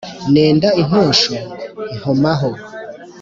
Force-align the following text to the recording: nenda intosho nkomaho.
nenda 0.33 0.67
intosho 0.81 1.33
nkomaho. 1.97 2.49